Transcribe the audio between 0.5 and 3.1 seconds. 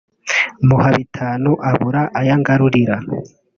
muha bitanu abura ayo angarurira